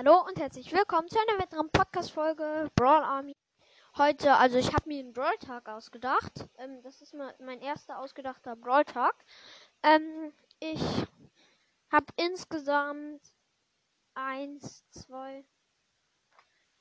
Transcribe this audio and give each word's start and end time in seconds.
Hallo 0.00 0.24
und 0.28 0.38
herzlich 0.38 0.72
willkommen 0.72 1.08
zu 1.08 1.18
einer 1.18 1.40
weiteren 1.40 1.68
Podcast-Folge 1.70 2.70
Brawl 2.76 3.02
Army. 3.02 3.34
Heute, 3.96 4.32
also 4.36 4.56
ich 4.56 4.72
habe 4.72 4.86
mir 4.86 5.00
einen 5.00 5.12
Brawl-Tag 5.12 5.68
ausgedacht. 5.68 6.46
Ähm, 6.56 6.80
das 6.84 7.02
ist 7.02 7.14
mein 7.14 7.60
erster 7.60 7.98
ausgedachter 7.98 8.54
Brawl-Tag. 8.54 9.12
Ähm, 9.82 10.32
ich 10.60 10.80
habe 11.90 12.06
insgesamt 12.14 13.20
eins, 14.14 14.88
zwei, 14.90 15.44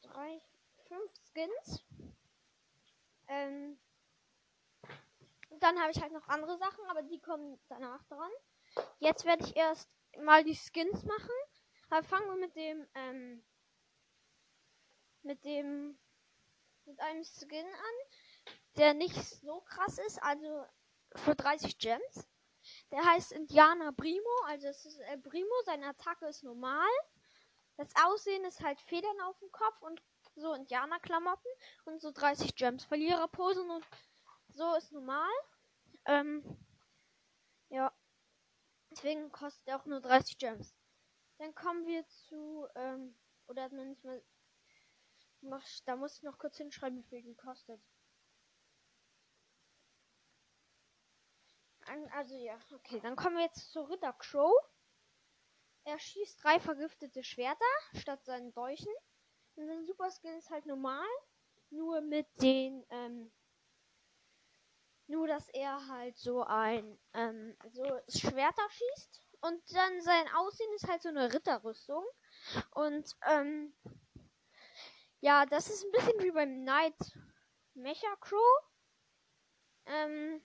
drei, 0.03 0.39
fünf 0.87 1.11
Skins. 1.33 1.83
Ähm, 3.29 3.79
dann 5.59 5.79
habe 5.79 5.89
ich 5.89 5.99
halt 5.99 6.13
noch 6.13 6.27
andere 6.27 6.55
Sachen, 6.59 6.85
aber 6.87 7.01
die 7.01 7.19
kommen 7.19 7.59
danach 7.67 8.03
dran. 8.09 8.31
Jetzt 8.99 9.25
werde 9.25 9.43
ich 9.43 9.55
erst 9.55 9.89
mal 10.19 10.43
die 10.43 10.55
Skins 10.55 11.03
machen. 11.03 11.33
Fangen 11.89 12.27
wir 12.27 12.35
mit 12.35 12.55
dem, 12.55 12.87
ähm, 12.95 13.43
mit 15.23 15.43
dem, 15.45 15.97
mit 16.85 16.99
einem 16.99 17.23
Skin 17.23 17.65
an, 17.65 18.53
der 18.77 18.93
nicht 18.93 19.15
so 19.15 19.61
krass 19.61 19.97
ist, 19.99 20.21
also 20.21 20.65
für 21.15 21.35
30 21.35 21.77
Gems. 21.77 22.27
Der 22.91 23.03
heißt 23.05 23.31
Indianer 23.31 23.93
Primo, 23.93 24.41
also 24.45 24.67
es 24.67 24.85
ist 24.85 24.99
äh, 24.99 25.17
Primo, 25.17 25.53
seine 25.65 25.87
Attacke 25.87 26.27
ist 26.27 26.43
normal. 26.43 26.89
Das 27.77 27.89
Aussehen 28.03 28.43
ist 28.45 28.61
halt 28.61 28.79
Federn 28.81 29.21
auf 29.21 29.37
dem 29.39 29.51
Kopf 29.51 29.81
und 29.81 30.01
so 30.35 30.53
Indianerklamotten 30.53 31.51
und 31.85 32.01
so 32.01 32.11
30 32.11 32.55
Gems. 32.55 32.85
Verliererposen 32.85 33.69
und 33.69 33.85
so 34.49 34.75
ist 34.75 34.91
normal. 34.91 35.31
Ähm, 36.05 36.43
ja. 37.69 37.93
Deswegen 38.91 39.31
kostet 39.31 39.67
er 39.67 39.79
auch 39.79 39.85
nur 39.85 40.01
30 40.01 40.37
Gems. 40.37 40.75
Dann 41.37 41.53
kommen 41.53 41.85
wir 41.85 42.07
zu, 42.07 42.67
ähm, 42.75 43.15
oder 43.47 43.63
hat 43.63 43.71
man 43.71 43.89
nicht 43.89 44.03
mal, 44.03 44.23
da 45.85 45.95
muss 45.95 46.17
ich 46.17 46.23
noch 46.23 46.37
kurz 46.37 46.57
hinschreiben, 46.57 46.97
wie 46.97 47.07
viel 47.07 47.21
die 47.21 47.35
kostet. 47.35 47.81
Also 52.11 52.35
ja, 52.35 52.59
okay, 52.73 52.99
dann 52.99 53.15
kommen 53.15 53.37
wir 53.37 53.45
jetzt 53.45 53.71
zu 53.71 53.81
Ritter 53.81 54.13
Crow. 54.13 54.53
Er 55.85 55.97
schießt 55.99 56.43
drei 56.43 56.59
vergiftete 56.59 57.23
Schwerter 57.23 57.63
statt 57.93 58.25
seinen 58.25 58.51
Dolchen. 58.51 58.93
Und 59.55 59.67
sein 59.67 59.85
Super 59.85 60.11
Skill 60.11 60.37
ist 60.37 60.49
halt 60.49 60.65
normal, 60.65 61.07
nur 61.69 62.01
mit 62.01 62.27
den, 62.41 62.85
ähm, 62.89 63.31
nur 65.07 65.27
dass 65.27 65.47
er 65.49 65.87
halt 65.87 66.17
so 66.17 66.43
ein, 66.43 66.99
ähm, 67.13 67.57
so 67.71 67.83
Schwerter 68.09 68.69
schießt 68.69 69.26
und 69.41 69.61
dann 69.73 70.01
sein 70.01 70.27
Aussehen 70.35 70.73
ist 70.75 70.87
halt 70.87 71.01
so 71.01 71.09
eine 71.09 71.33
Ritterrüstung. 71.33 72.03
Und 72.71 73.15
ähm, 73.27 73.73
ja, 75.19 75.45
das 75.45 75.69
ist 75.69 75.83
ein 75.83 75.91
bisschen 75.91 76.23
wie 76.23 76.31
beim 76.31 76.63
Knight 76.63 76.95
Mecha 77.73 78.15
Crow. 78.19 78.63
Ähm, 79.85 80.41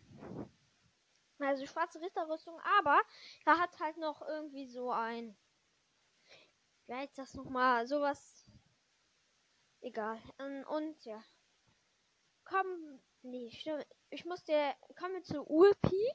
also 1.39 1.67
schwarze 1.67 2.01
Ritterrüstung, 2.01 2.59
aber 2.79 3.01
er 3.45 3.59
hat 3.59 3.79
halt 3.81 3.97
noch 3.97 4.23
irgendwie 4.23 4.69
so 4.69 4.91
ein. 4.91 5.37
Wie 6.87 6.95
heißt 6.95 7.19
das 7.19 7.35
nochmal? 7.35 7.87
Sowas. 7.87 8.51
Egal. 9.81 10.21
Und, 10.39 10.65
und 10.65 11.05
ja. 11.05 11.23
Komm. 12.45 13.01
Nee, 13.23 13.51
stimmt. 13.51 13.87
Ich 14.11 14.25
muss 14.25 14.45
der. 14.45 14.77
Kommen 14.99 15.15
wir 15.15 15.23
zu 15.23 15.43
Ulpi. 15.43 16.13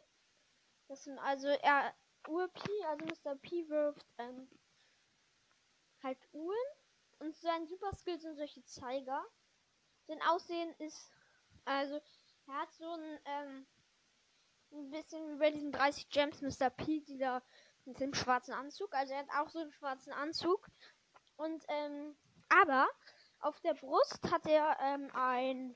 Das 0.88 1.04
sind 1.04 1.20
also 1.20 1.48
er 1.48 1.94
UP, 2.28 2.60
also 2.88 3.06
Mr. 3.06 3.36
P 3.36 3.68
wirft 3.70 4.06
ähm, 4.18 4.48
halt 6.04 6.20
Uhren. 6.32 6.58
Und 7.20 7.36
sein 7.36 7.66
Super 7.66 7.94
Skill 7.94 8.20
sind 8.20 8.36
solche 8.36 8.64
Zeiger. 8.64 9.26
Sein 10.08 10.22
Aussehen 10.22 10.74
ist, 10.78 11.12
also, 11.66 12.00
er 12.48 12.54
hat 12.54 12.72
so 12.74 12.90
ein, 12.92 13.20
ähm, 13.26 13.68
ein 14.72 14.92
bisschen 14.92 15.34
wie 15.34 15.40
bei 15.40 15.52
diesen 15.52 15.72
30 15.72 16.10
Gems 16.10 16.42
Mr. 16.42 16.70
P, 16.70 17.02
dieser 17.02 17.42
mit 17.86 18.00
dem 18.00 18.14
schwarzen 18.14 18.54
Anzug. 18.54 18.94
Also 18.94 19.14
er 19.14 19.20
hat 19.20 19.30
auch 19.32 19.50
so 19.50 19.60
einen 19.60 19.72
schwarzen 19.72 20.14
Anzug. 20.14 20.68
Und, 21.38 21.64
ähm, 21.70 22.16
aber 22.50 22.88
auf 23.40 23.60
der 23.62 23.74
Brust 23.74 24.20
hat 24.32 24.46
er 24.46 24.78
ähm, 24.82 25.10
ein 25.14 25.76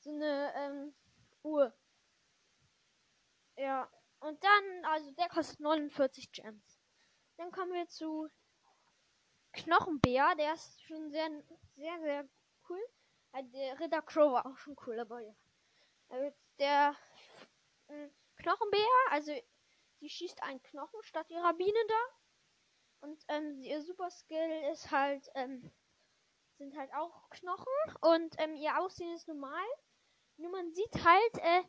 so 0.00 0.10
eine 0.10 0.52
ähm, 0.54 0.94
Uhr. 1.42 1.72
Ja. 3.56 3.88
Und 4.24 4.42
dann, 4.42 4.84
also 4.86 5.10
der 5.10 5.28
kostet 5.28 5.60
49 5.60 6.32
Gems. 6.32 6.80
Dann 7.36 7.52
kommen 7.52 7.74
wir 7.74 7.86
zu 7.88 8.30
Knochenbär. 9.52 10.34
Der 10.36 10.54
ist 10.54 10.82
schon 10.84 11.10
sehr, 11.10 11.28
sehr, 11.76 12.00
sehr 12.00 12.28
cool. 12.70 12.80
Also 13.32 13.50
der 13.52 13.78
Ritter 13.78 14.00
Crow 14.00 14.32
war 14.32 14.46
auch 14.46 14.56
schon 14.56 14.76
cool, 14.86 14.98
aber 14.98 15.20
ja. 15.20 15.34
Der 16.58 16.96
äh, 17.88 18.08
Knochenbär, 18.36 18.88
also 19.10 19.30
sie 20.00 20.08
schießt 20.08 20.42
einen 20.42 20.62
Knochen 20.62 21.02
statt 21.02 21.28
ihrer 21.28 21.52
Biene 21.52 21.86
da. 21.86 23.06
Und 23.08 23.22
ähm, 23.28 23.60
ihr 23.60 23.82
Super 23.82 24.10
Skill 24.10 24.70
ist 24.72 24.90
halt, 24.90 25.28
ähm, 25.34 25.70
sind 26.56 26.74
halt 26.78 26.94
auch 26.94 27.28
Knochen. 27.28 27.74
Und 28.00 28.34
ähm, 28.38 28.56
ihr 28.56 28.78
Aussehen 28.78 29.14
ist 29.14 29.28
normal. 29.28 29.66
Nur 30.38 30.50
man 30.50 30.72
sieht 30.72 31.04
halt 31.04 31.38
äh, 31.42 31.62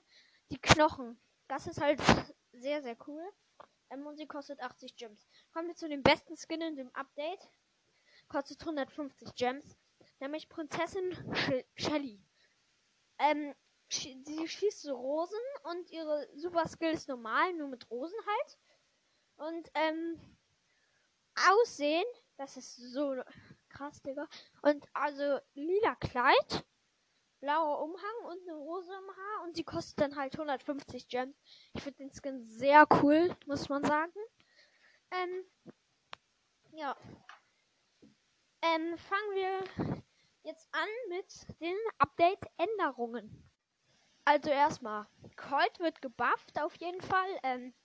die 0.51 0.61
Knochen. 0.61 1.21
Das 1.49 1.67
ist 1.67 1.81
halt 1.81 1.99
sehr, 2.59 2.81
sehr 2.81 2.97
cool. 3.07 3.23
Ähm, 3.89 4.05
und 4.05 4.17
sie 4.17 4.27
kostet 4.27 4.59
80 4.61 4.95
Gems. 4.95 5.27
Kommen 5.53 5.67
wir 5.67 5.75
zu 5.75 5.87
dem 5.87 6.03
besten 6.03 6.35
Skin 6.37 6.61
in 6.61 6.75
dem 6.75 6.93
Update. 6.95 7.49
Kostet 8.27 8.61
150 8.61 9.35
Gems. 9.35 9.77
Nämlich 10.19 10.49
Prinzessin 10.49 11.11
Sh 11.33 11.65
Shelly. 11.75 12.21
Ähm, 13.19 13.53
sch 13.89 14.07
sie 14.23 14.47
schießt 14.47 14.89
Rosen 14.89 15.39
und 15.63 15.89
ihre 15.91 16.27
Super 16.35 16.67
Skill 16.67 16.93
ist 16.93 17.07
normal, 17.07 17.53
nur 17.53 17.67
mit 17.67 17.89
Rosen 17.89 18.17
halt. 18.25 18.57
Und, 19.37 19.69
ähm, 19.73 20.19
Aussehen, 21.49 22.05
das 22.37 22.55
ist 22.57 22.75
so 22.75 23.15
krass, 23.69 24.01
Digga. 24.01 24.27
Und 24.61 24.85
also 24.93 25.39
lila 25.53 25.95
Kleid 25.95 26.65
blauer 27.45 27.79
Umhang 27.83 28.23
und 28.23 28.41
eine 28.41 28.57
Rose 28.57 28.91
im 28.91 29.15
Haar 29.15 29.43
und 29.43 29.55
sie 29.55 29.63
kostet 29.63 30.01
dann 30.01 30.15
halt 30.15 30.33
150 30.33 31.07
Gems. 31.07 31.39
Ich 31.73 31.83
finde 31.83 31.99
den 31.99 32.11
Skin 32.11 32.43
sehr 32.43 32.87
cool, 33.03 33.35
muss 33.45 33.69
man 33.69 33.83
sagen. 33.83 34.19
Ähm, 35.11 35.45
ja. 36.71 36.97
Ähm, 38.63 38.97
fangen 38.97 39.35
wir 39.35 39.59
jetzt 40.41 40.67
an 40.73 40.87
mit 41.09 41.45
den 41.61 41.77
Update-Änderungen. 41.99 43.47
Also 44.23 44.49
erstmal, 44.49 45.05
Colt 45.35 45.79
wird 45.79 46.01
gebufft 46.01 46.59
auf 46.59 46.75
jeden 46.77 47.01
Fall. 47.01 47.29
Ähm, 47.43 47.75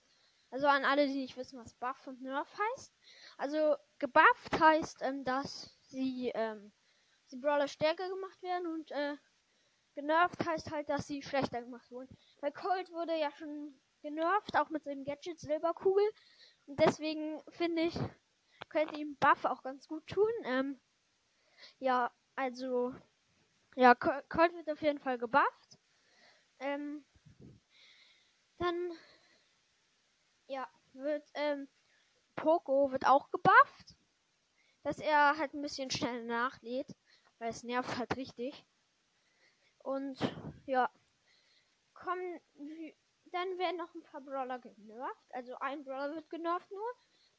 also 0.50 0.68
an 0.68 0.86
alle, 0.86 1.06
die 1.06 1.20
nicht 1.20 1.36
wissen, 1.36 1.58
was 1.58 1.74
Buff 1.74 2.06
und 2.06 2.22
Nerf 2.22 2.48
heißt. 2.58 2.94
Also 3.36 3.76
gebufft 3.98 4.58
heißt, 4.58 5.02
ähm, 5.02 5.22
dass 5.22 5.76
sie, 5.82 6.30
ähm, 6.34 6.72
die 7.30 7.36
Brawler 7.36 7.68
stärker 7.68 8.08
gemacht 8.08 8.42
werden 8.42 8.66
und 8.66 8.90
äh, 8.92 9.18
genervt 9.94 10.44
heißt 10.46 10.70
halt, 10.70 10.88
dass 10.88 11.06
sie 11.06 11.22
schlechter 11.22 11.62
gemacht 11.62 11.90
wurden. 11.90 12.16
Weil 12.40 12.52
Colt 12.52 12.90
wurde 12.90 13.18
ja 13.18 13.30
schon 13.32 13.74
genervt, 14.02 14.56
auch 14.56 14.70
mit 14.70 14.84
seinem 14.84 15.04
Gadget 15.04 15.38
Silberkugel. 15.38 16.04
Und 16.66 16.78
deswegen 16.80 17.42
finde 17.50 17.82
ich, 17.82 17.98
könnte 18.68 18.98
ihm 18.98 19.16
Buff 19.16 19.44
auch 19.44 19.62
ganz 19.62 19.86
gut 19.88 20.06
tun. 20.06 20.30
Ähm, 20.44 20.80
ja, 21.78 22.10
also, 22.36 22.94
ja, 23.76 23.94
Colt 23.94 24.54
wird 24.54 24.70
auf 24.70 24.82
jeden 24.82 25.00
Fall 25.00 25.18
gebufft. 25.18 25.78
Ähm, 26.60 27.04
dann, 28.58 28.92
ja, 30.46 30.68
wird, 30.92 31.28
ähm, 31.34 31.68
Poco 32.36 32.90
wird 32.92 33.06
auch 33.06 33.30
gebufft. 33.30 33.96
Dass 34.82 34.98
er 34.98 35.36
halt 35.36 35.52
ein 35.52 35.62
bisschen 35.62 35.90
schnell 35.90 36.24
nachlädt. 36.24 36.94
Weil 37.38 37.50
es 37.50 37.62
nervt 37.64 37.96
halt 37.98 38.16
richtig. 38.16 38.66
Und 39.82 40.18
ja, 40.66 40.90
kommen, 41.94 42.40
dann 43.32 43.58
werden 43.58 43.76
noch 43.76 43.94
ein 43.94 44.02
paar 44.02 44.20
Brawler 44.20 44.58
genervt. 44.58 45.26
Also 45.30 45.54
ein 45.60 45.84
Brawler 45.84 46.14
wird 46.14 46.30
genervt 46.30 46.70
nur, 46.70 46.92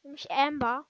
nämlich 0.04 0.30
Amber. 0.32 0.86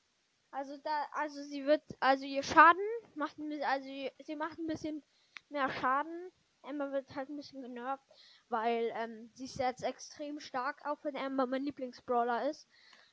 Also 0.51 0.77
da, 0.77 1.06
also 1.13 1.42
sie 1.44 1.65
wird, 1.65 1.81
also 2.00 2.25
ihr 2.25 2.44
Schaden 2.44 2.81
macht 3.15 3.38
ein 3.38 3.48
bisschen, 3.48 3.63
also 3.65 3.88
sie 3.88 4.36
macht 4.36 4.59
ein 4.59 4.68
bisschen 4.68 5.03
mehr 5.50 5.69
Schaden. 5.69 6.31
Amber 6.63 6.92
wird 6.92 7.15
halt 7.15 7.30
ein 7.30 7.38
bisschen 7.38 7.62
genervt, 7.62 8.04
weil 8.50 8.92
ähm, 8.95 9.31
sie 9.33 9.45
ist 9.45 9.57
jetzt 9.57 9.83
extrem 9.83 10.39
stark, 10.39 10.86
auch 10.86 11.04
wenn 11.04 11.15
Amber 11.15 11.47
mein 11.47 11.63
Lieblingsbrawler 11.63 12.50
ist. 12.50 12.68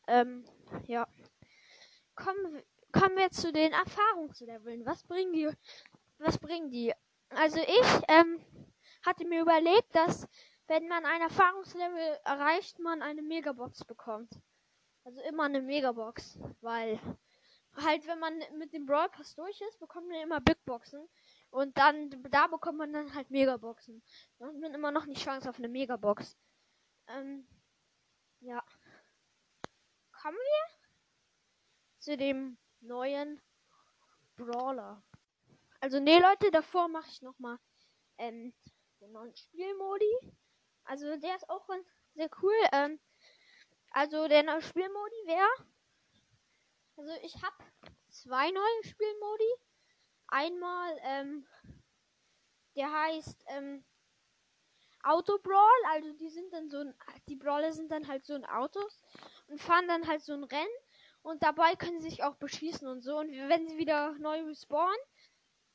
Ähm, 0.07 0.45
ja. 0.87 1.07
Kommen, 2.15 2.63
kommen 2.93 3.17
wir 3.17 3.31
zu 3.31 3.53
den 3.53 3.73
Erfahrungsleveln. 3.73 4.85
Was 4.85 5.05
bringen 5.05 5.33
die? 5.33 5.49
Was 6.19 6.39
bringen 6.39 6.71
die? 6.71 6.93
Also 7.31 7.59
ich 7.61 8.03
ähm, 8.09 8.41
hatte 9.05 9.27
mir 9.27 9.43
überlegt, 9.43 9.95
dass 9.95 10.27
wenn 10.67 10.87
man 10.89 11.05
ein 11.05 11.23
Erfahrungslevel 11.23 12.19
erreicht, 12.25 12.79
man 12.79 13.03
eine 13.03 13.23
Megabox 13.23 13.85
bekommt. 13.85 14.31
Also 15.05 15.23
immer 15.23 15.45
eine 15.45 15.63
Megabox, 15.63 16.39
weil 16.61 17.01
halt, 17.77 18.07
wenn 18.07 18.19
man 18.19 18.39
mit 18.59 18.73
dem 18.73 18.87
Brawl 18.87 19.09
Pass 19.09 19.35
durch 19.35 19.61
ist, 19.61 19.79
bekommt 19.79 20.09
man 20.09 20.21
immer 20.21 20.41
Big 20.41 20.63
Boxen. 20.65 21.09
Und 21.51 21.77
dann, 21.79 22.11
da 22.31 22.47
bekommt 22.47 22.79
man 22.79 22.93
dann 22.93 23.15
halt 23.15 23.31
Megaboxen. 23.31 24.03
Dann 24.39 24.49
hat 24.49 24.57
man 24.57 24.75
immer 24.75 24.91
noch 24.91 25.07
nicht 25.07 25.25
Chance 25.25 25.49
auf 25.49 25.59
eine 25.59 25.69
Megabox. 25.69 26.37
Ähm, 27.09 27.49
ja. 28.41 28.63
Kommen 30.13 30.37
wir 30.37 30.79
zu 31.99 32.17
dem 32.17 32.59
neuen 32.81 33.41
Brawler. 34.37 35.03
Also, 35.81 36.01
nee, 36.01 36.19
Leute, 36.19 36.51
davor 36.51 36.89
mache 36.89 37.09
ich 37.09 37.23
nochmal 37.23 37.59
ähm, 38.19 38.53
den 39.01 39.13
neuen 39.13 39.35
Spielmodi. 39.37 40.13
Also, 40.85 41.17
der 41.17 41.37
ist 41.37 41.49
auch 41.49 41.69
sehr 42.15 42.29
cool. 42.43 42.55
Ähm, 42.73 43.01
also, 43.91 44.27
der 44.29 44.43
neue 44.43 44.63
Spielmodi 44.63 45.27
wäre. 45.27 45.69
Also, 46.97 47.13
ich 47.23 47.35
habe 47.43 47.57
zwei 48.09 48.51
neue 48.51 48.85
Spielmodi. 48.85 49.55
Einmal, 50.27 50.99
ähm, 51.05 51.47
der 52.77 52.93
heißt, 52.93 53.45
ähm, 53.49 53.85
Auto 55.05 55.39
Brawl, 55.39 55.85
also 55.93 56.13
die 56.13 56.29
sind 56.29 56.53
dann 56.53 56.69
so 56.69 56.79
ein, 56.79 56.95
die 57.29 57.37
Brawler 57.37 57.73
sind 57.73 57.91
dann 57.91 58.09
halt 58.09 58.27
so 58.27 58.35
in 58.35 58.45
Autos 58.45 59.03
und 59.47 59.61
fahren 59.61 59.87
dann 59.89 60.07
halt 60.07 60.23
so 60.23 60.35
ein 60.35 60.45
Rennen 60.45 60.69
und 61.23 61.43
dabei 61.43 61.77
können 61.77 62.01
sie 62.01 62.11
sich 62.11 62.25
auch 62.25 62.35
beschießen 62.37 62.87
und 62.87 63.03
so 63.03 63.19
und 63.19 63.31
wenn 63.31 63.67
sie 63.69 63.79
wieder 63.79 64.13
neu 64.19 64.43
respawnen, 64.45 64.99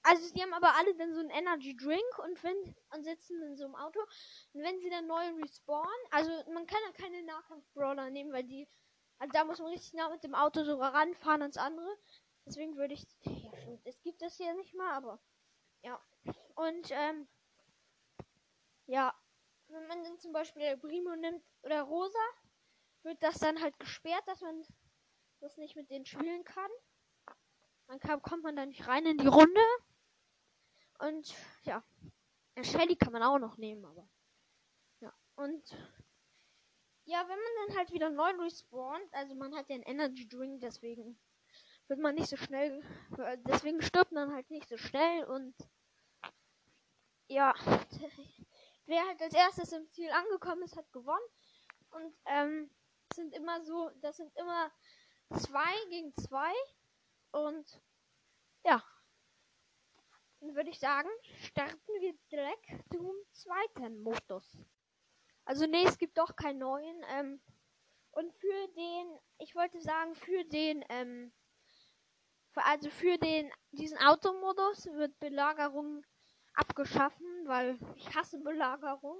also 0.03 0.33
die 0.33 0.41
haben 0.41 0.53
aber 0.53 0.75
alle 0.75 0.95
dann 0.95 1.13
so 1.13 1.19
einen 1.19 1.29
Energy 1.29 1.75
Drink 1.75 2.19
und 2.19 2.43
wenn 2.43 2.75
und 2.93 3.03
sitzen 3.03 3.41
in 3.43 3.55
so 3.55 3.65
einem 3.65 3.75
Auto 3.75 3.99
und 4.53 4.61
wenn 4.61 4.79
sie 4.79 4.89
dann 4.89 5.07
neu 5.07 5.25
respawnen, 5.41 6.05
also 6.11 6.29
man 6.51 6.67
kann 6.67 6.79
ja 6.85 6.91
keine 7.03 7.23
Nahkampf 7.23 7.65
Brawler 7.73 8.09
nehmen, 8.09 8.31
weil 8.33 8.43
die 8.43 8.67
also 9.19 9.31
da 9.31 9.45
muss 9.45 9.59
man 9.59 9.69
richtig 9.71 9.93
nah 9.93 10.09
mit 10.09 10.23
dem 10.23 10.35
Auto 10.35 10.63
sogar 10.63 10.93
ranfahren 10.93 11.41
ans 11.41 11.57
andere. 11.57 11.97
Deswegen 12.45 12.75
würde 12.75 12.93
ich 12.95 13.05
ja 13.21 13.57
schon, 13.61 13.79
es 13.85 14.01
gibt 14.01 14.21
das 14.21 14.35
hier 14.35 14.53
nicht 14.55 14.73
mal, 14.73 14.91
aber 14.93 15.19
ja 15.81 15.99
und 16.55 16.89
ähm 16.91 17.27
ja, 18.87 19.13
wenn 19.69 19.87
man 19.87 20.03
dann 20.03 20.19
zum 20.19 20.33
Beispiel 20.33 20.77
Primo 20.77 21.15
nimmt 21.15 21.43
oder 21.61 21.83
Rosa, 21.83 22.19
wird 23.03 23.21
das 23.23 23.39
dann 23.39 23.61
halt 23.61 23.77
gesperrt, 23.79 24.23
dass 24.27 24.41
man 24.41 24.63
das 25.39 25.57
nicht 25.57 25.75
mit 25.75 25.89
denen 25.89 26.05
spielen 26.05 26.43
kann. 26.43 26.69
Dann 27.87 28.21
kommt 28.21 28.43
man 28.43 28.55
da 28.55 28.65
nicht 28.65 28.87
rein 28.87 29.05
in 29.05 29.17
die 29.17 29.27
Runde. 29.27 29.61
Und 31.03 31.35
ja, 31.63 31.83
Shelly 32.61 32.95
kann 32.95 33.11
man 33.11 33.23
auch 33.23 33.37
noch 33.37 33.57
nehmen, 33.57 33.83
aber 33.83 34.07
ja. 35.01 35.13
Und 35.35 35.69
ja, 37.03 37.27
wenn 37.27 37.37
man 37.37 37.67
dann 37.67 37.77
halt 37.77 37.91
wieder 37.91 38.09
neu 38.09 38.31
respawnt, 38.41 39.13
also 39.13 39.35
man 39.35 39.53
hat 39.53 39.67
ja 39.69 39.75
einen 39.75 39.83
Energy 39.83 40.27
Drink, 40.29 40.61
deswegen 40.61 41.19
wird 41.87 41.99
man 41.99 42.15
nicht 42.15 42.29
so 42.29 42.37
schnell, 42.37 42.81
deswegen 43.47 43.81
stirbt 43.81 44.13
man 44.13 44.33
halt 44.33 44.49
nicht 44.49 44.69
so 44.69 44.77
schnell 44.77 45.25
und 45.25 45.53
ja, 47.27 47.53
wer 48.85 49.05
halt 49.05 49.21
als 49.21 49.33
erstes 49.33 49.73
im 49.73 49.89
Ziel 49.91 50.09
angekommen 50.11 50.63
ist, 50.63 50.77
hat 50.77 50.91
gewonnen. 50.93 51.27
Und 51.89 52.15
ähm, 52.25 52.69
sind 53.13 53.33
immer 53.35 53.61
so, 53.63 53.91
das 54.01 54.17
sind 54.17 54.33
immer 54.37 54.71
zwei 55.37 55.73
gegen 55.89 56.15
zwei. 56.15 56.53
Und 57.31 57.81
ja, 58.63 58.83
dann 60.43 60.55
würde 60.55 60.69
ich 60.69 60.79
sagen, 60.79 61.09
starten 61.39 62.01
wir 62.01 62.13
direkt 62.29 62.69
zum 62.91 63.15
zweiten 63.31 64.01
Modus. 64.01 64.57
Also 65.45 65.65
nee, 65.65 65.85
es 65.85 65.97
gibt 65.97 66.17
doch 66.17 66.35
keinen 66.35 66.59
neuen. 66.59 67.01
Ähm, 67.11 67.41
und 68.11 68.33
für 68.35 68.67
den, 68.75 69.19
ich 69.39 69.55
wollte 69.55 69.79
sagen, 69.81 70.15
für 70.15 70.43
den, 70.45 70.83
ähm, 70.89 71.31
für, 72.51 72.63
also 72.65 72.89
für 72.89 73.17
den, 73.17 73.51
diesen 73.71 73.97
Automodus 73.99 74.85
wird 74.87 75.17
Belagerung 75.19 76.05
abgeschaffen, 76.55 77.25
weil 77.45 77.79
ich 77.95 78.13
hasse 78.13 78.39
Belagerung. 78.39 79.17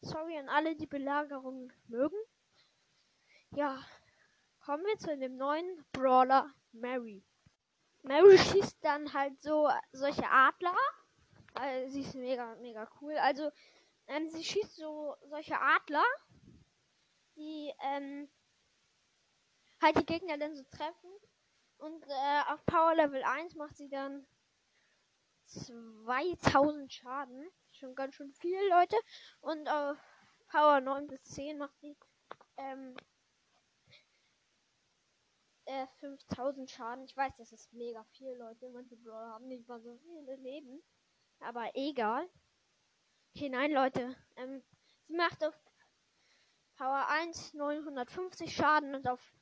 Sorry 0.00 0.36
an 0.38 0.48
alle, 0.48 0.74
die 0.76 0.86
Belagerung 0.86 1.72
mögen. 1.86 2.18
Ja, 3.50 3.80
kommen 4.60 4.84
wir 4.84 4.98
zu 4.98 5.16
dem 5.16 5.36
neuen 5.36 5.84
Brawler 5.92 6.52
Mary. 6.72 7.24
Mary 8.08 8.38
schießt 8.38 8.82
dann 8.82 9.12
halt 9.12 9.38
so 9.40 9.70
solche 9.92 10.28
Adler. 10.28 10.76
Weil 11.52 11.88
sie 11.90 12.00
ist 12.00 12.14
mega, 12.14 12.54
mega 12.56 12.88
cool. 13.00 13.16
Also, 13.18 13.50
ähm, 14.06 14.30
sie 14.30 14.42
schießt 14.42 14.76
so 14.76 15.14
solche 15.24 15.60
Adler, 15.60 16.04
die 17.36 17.72
ähm, 17.82 18.28
halt 19.82 19.98
die 19.98 20.06
Gegner 20.06 20.38
dann 20.38 20.54
so 20.54 20.62
treffen. 20.70 21.10
Und 21.76 22.04
äh, 22.06 22.42
auf 22.52 22.64
Power 22.64 22.94
Level 22.94 23.22
1 23.22 23.54
macht 23.56 23.76
sie 23.76 23.88
dann 23.88 24.26
2000 25.46 26.92
Schaden. 26.92 27.50
Schon 27.72 27.94
ganz 27.94 28.14
schön 28.14 28.32
viel, 28.32 28.58
Leute. 28.70 28.96
Und 29.40 29.68
auf 29.68 29.98
Power 30.48 30.80
9 30.80 31.06
bis 31.08 31.22
10 31.24 31.58
macht 31.58 31.78
sie 31.80 31.96
ähm, 32.56 32.96
äh, 35.68 35.86
5000 36.00 36.68
Schaden. 36.70 37.04
Ich 37.04 37.16
weiß, 37.16 37.36
das 37.36 37.52
ist 37.52 37.72
mega 37.72 38.02
viel, 38.04 38.32
Leute. 38.34 38.68
Manche 38.70 38.96
Brawler 38.96 39.34
haben 39.34 39.46
nicht 39.48 39.68
mal 39.68 39.80
so 39.80 39.96
viele 39.98 40.36
Leben. 40.36 40.82
Aber 41.40 41.70
egal. 41.74 42.28
Okay, 43.34 43.50
nein, 43.50 43.72
Leute. 43.72 44.16
Ähm, 44.36 44.62
sie 45.06 45.14
macht 45.14 45.44
auf 45.44 45.54
Power 46.76 47.08
1 47.08 47.54
950 47.54 48.54
Schaden 48.54 48.94
und 48.94 49.06
auf 49.06 49.34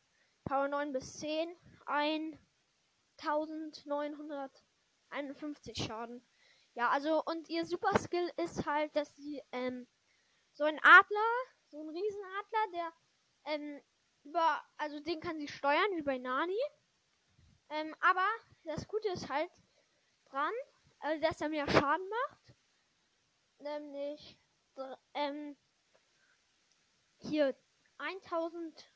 Power 0.45 0.69
9 0.69 0.93
bis 0.93 1.19
10 1.19 1.57
1900 1.87 4.65
51 5.11 5.79
Schaden. 5.79 6.27
Ja, 6.75 6.91
also, 6.91 7.23
und 7.25 7.49
ihr 7.49 7.65
Super 7.65 7.97
Skill 7.99 8.29
ist 8.37 8.67
halt, 8.67 8.95
dass 8.97 9.15
sie, 9.15 9.41
ähm, 9.53 9.87
so 10.55 10.65
ein 10.65 10.81
Adler, 10.83 11.33
so 11.69 11.81
ein 11.81 11.89
Riesenadler, 11.89 12.67
der, 12.73 12.93
ähm, 13.45 13.81
über, 14.27 14.63
also 14.77 15.01
den 15.01 15.21
kann 15.21 15.39
sie 15.39 15.49
steuern, 15.49 15.97
wie 15.97 16.03
bei 16.03 16.19
Nani. 16.19 16.59
Ähm, 17.71 17.95
aber 18.01 18.27
das 18.65 18.87
Gute 18.87 19.09
ist 19.09 19.29
halt 19.29 19.51
dran, 20.27 20.53
also 20.99 21.23
dass 21.23 21.41
er 21.41 21.49
mehr 21.49 21.69
Schaden 21.69 22.09
macht. 22.09 22.55
Nämlich, 23.59 24.39
ähm, 25.15 25.57
hier 27.19 27.57
1000, 27.99 28.93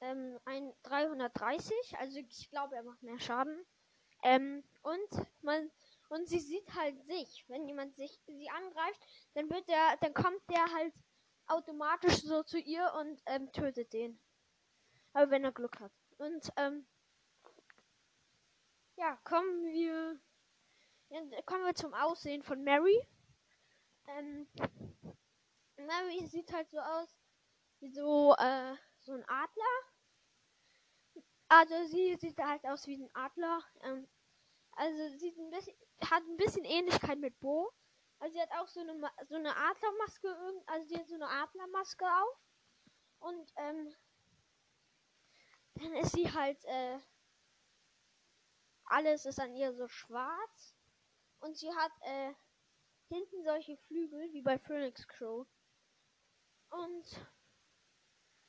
ähm, 0.00 0.38
330, 0.82 1.98
also 1.98 2.18
ich 2.18 2.50
glaube, 2.50 2.76
er 2.76 2.82
macht 2.82 3.02
mehr 3.02 3.20
Schaden. 3.20 3.64
Ähm, 4.24 4.64
und 4.82 5.26
man 5.42 5.70
und 6.08 6.26
sie 6.26 6.40
sieht 6.40 6.74
halt 6.74 7.00
sich. 7.04 7.44
Wenn 7.48 7.66
jemand 7.66 7.94
sich 7.94 8.18
sie 8.26 8.48
angreift, 8.50 9.00
dann 9.34 9.50
wird 9.50 9.68
der, 9.68 9.96
dann 10.00 10.14
kommt 10.14 10.40
der 10.50 10.64
halt 10.72 10.94
automatisch 11.46 12.22
so 12.22 12.42
zu 12.42 12.58
ihr 12.58 12.92
und 12.98 13.20
ähm, 13.26 13.52
tötet 13.52 13.92
den. 13.92 14.18
Aber 15.18 15.32
wenn 15.32 15.42
er 15.42 15.50
Glück 15.50 15.80
hat. 15.80 15.90
Und 16.18 16.52
ähm, 16.54 16.86
ja, 18.94 19.16
kommen 19.24 19.64
wir 19.72 20.20
kommen 21.44 21.64
wir 21.64 21.74
zum 21.74 21.92
Aussehen 21.92 22.44
von 22.44 22.62
Mary. 22.62 23.04
Ähm, 24.06 24.46
Mary 25.76 26.24
sieht 26.26 26.52
halt 26.52 26.70
so 26.70 26.78
aus 26.78 27.08
wie 27.80 27.90
so 27.90 28.36
äh, 28.38 28.76
so 29.00 29.12
ein 29.12 29.24
Adler 29.26 29.88
also 31.48 31.74
sie 31.86 32.14
sieht 32.16 32.38
halt 32.38 32.64
aus 32.64 32.86
wie 32.86 33.02
ein 33.02 33.10
Adler. 33.14 33.60
Ähm, 33.82 34.06
also 34.72 35.16
sie 35.16 35.34
ein 35.36 35.50
bisschen, 35.50 35.74
hat 36.08 36.22
ein 36.22 36.36
bisschen 36.36 36.64
Ähnlichkeit 36.64 37.18
mit 37.18 37.40
Bo. 37.40 37.72
Also 38.20 38.34
sie 38.34 38.40
hat 38.40 38.52
auch 38.52 38.68
so 38.68 38.80
eine 38.80 38.94
so 39.26 39.34
eine 39.34 39.56
Adlermaske, 39.56 40.28
also 40.66 40.88
sie 40.88 40.96
hat 40.96 41.08
so 41.08 41.14
eine 41.14 41.28
Adlermaske 41.28 42.04
auf. 42.04 42.38
Und 43.18 43.52
ähm, 43.56 43.92
dann 45.78 45.94
ist 45.94 46.12
sie 46.12 46.32
halt 46.32 46.62
äh, 46.64 46.98
alles 48.88 49.26
ist 49.26 49.40
an 49.40 49.54
ihr 49.54 49.72
so 49.74 49.88
schwarz. 49.88 50.74
Und 51.40 51.56
sie 51.56 51.72
hat 51.72 51.92
äh, 52.00 52.32
hinten 53.08 53.44
solche 53.44 53.76
Flügel 53.76 54.32
wie 54.32 54.42
bei 54.42 54.58
Phoenix 54.58 55.06
Crow. 55.06 55.46
Und 56.70 57.26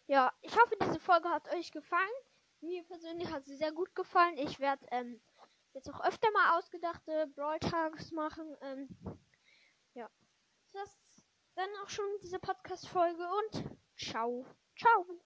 ja, 0.07 0.33
ich 0.41 0.55
hoffe, 0.55 0.75
diese 0.81 0.99
Folge 0.99 1.29
hat 1.29 1.47
euch 1.53 1.71
gefallen. 1.71 2.09
Mir 2.61 2.83
persönlich 2.85 3.31
hat 3.31 3.45
sie 3.45 3.55
sehr 3.55 3.71
gut 3.71 3.93
gefallen. 3.95 4.37
Ich 4.37 4.59
werde 4.59 4.85
ähm, 4.91 5.21
jetzt 5.73 5.89
auch 5.89 6.01
öfter 6.01 6.29
mal 6.31 6.57
ausgedachte 6.57 7.27
Brawl 7.35 7.59
Tags 7.59 8.11
machen. 8.11 8.57
Ähm, 8.61 8.89
ja. 9.93 10.09
Das 10.73 10.89
ist 10.89 11.25
dann 11.55 11.69
auch 11.83 11.89
schon 11.89 12.05
diese 12.21 12.39
Podcast-Folge 12.39 13.23
und 13.23 13.77
ciao. 13.95 14.45
Ciao. 14.77 15.05